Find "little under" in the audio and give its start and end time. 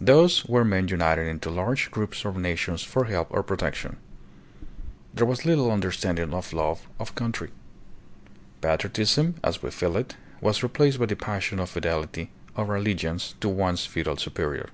5.44-5.92